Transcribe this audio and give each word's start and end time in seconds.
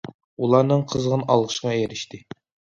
ئۇلارنىڭ 0.45 0.81
قىزغىن 0.95 1.27
ئالقىشىغا 1.35 1.77
ئېرىشتى. 1.85 2.25